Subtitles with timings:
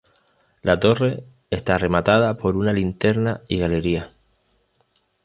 [0.63, 4.09] La torre está rematada por una linterna y galería.